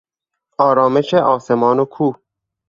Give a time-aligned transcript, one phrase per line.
[0.67, 2.17] آرامش آسمان و کوه